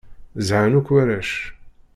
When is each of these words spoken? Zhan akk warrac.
Zhan 0.47 0.73
akk 0.79 0.89
warrac. 0.93 1.31